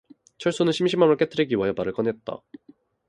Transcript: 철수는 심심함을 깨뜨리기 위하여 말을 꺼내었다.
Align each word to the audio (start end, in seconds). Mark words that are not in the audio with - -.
철수는 0.39 0.71
심심함을 0.71 1.15
깨뜨리기 1.15 1.55
위하여 1.55 1.73
말을 1.77 1.91
꺼내었다. 1.93 2.41